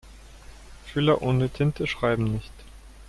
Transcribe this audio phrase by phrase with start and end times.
[0.87, 2.51] Füller ohne Tinte schreiben nicht.